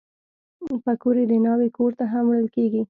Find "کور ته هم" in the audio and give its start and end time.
1.77-2.23